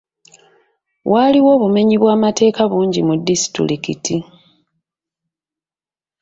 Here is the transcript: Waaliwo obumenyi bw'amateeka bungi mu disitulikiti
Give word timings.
Waaliwo 1.11 1.49
obumenyi 1.55 1.95
bw'amateeka 2.01 2.61
bungi 2.71 3.01
mu 3.07 3.15
disitulikiti 3.27 4.17